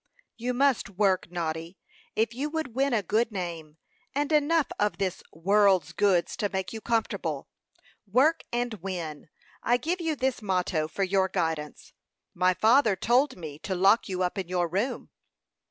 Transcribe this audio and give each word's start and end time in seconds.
"You 0.35 0.55
must 0.55 0.89
work, 0.89 1.29
Noddy, 1.29 1.77
if 2.15 2.33
you 2.33 2.49
would 2.49 2.73
win 2.73 2.91
a 2.91 3.03
good 3.03 3.31
name, 3.31 3.77
and 4.15 4.31
enough 4.31 4.65
of 4.79 4.97
this 4.97 5.21
world's 5.31 5.91
goods 5.93 6.35
to 6.37 6.49
make 6.49 6.73
you 6.73 6.81
comfortable. 6.81 7.47
Work 8.11 8.41
and 8.51 8.73
win; 8.81 9.29
I 9.61 9.77
give 9.77 10.01
you 10.01 10.15
this 10.15 10.41
motto 10.41 10.87
for 10.87 11.03
your 11.03 11.27
guidance. 11.29 11.93
My 12.33 12.55
father 12.55 12.95
told 12.95 13.37
me 13.37 13.59
to 13.59 13.75
lock 13.75 14.09
you 14.09 14.23
up 14.23 14.39
in 14.39 14.47
your 14.47 14.67
room." 14.67 15.11